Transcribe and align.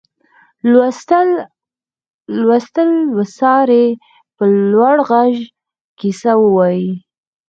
لوستل 2.37 2.91
وڅاري 3.17 3.85
په 4.37 4.43
لوړ 4.71 4.95
غږ 5.09 5.33
کیسه 5.99 6.31
ووايي. 6.43 6.91